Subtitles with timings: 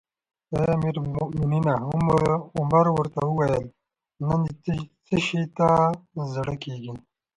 [0.53, 1.75] اې امیر المؤمنینه!
[2.59, 3.65] عمر ورته وویل:
[4.27, 5.69] نن دې څه شي ته
[6.33, 6.93] زړه کیږي؟